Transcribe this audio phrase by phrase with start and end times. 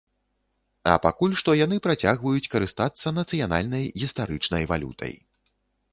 [0.93, 5.13] А пакуль што яны працягваюць карыстацца нацыянальнай гістарычнай валютай.